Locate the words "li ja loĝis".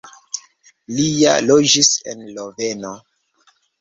0.99-1.91